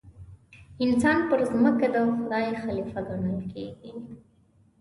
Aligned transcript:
انسان 0.83 1.17
پر 1.29 1.39
ځمکه 1.51 1.87
د 1.95 1.97
خدای 2.15 2.47
خلیفه 2.63 2.99
ګڼل 3.07 3.39
کېږي. 3.51 3.89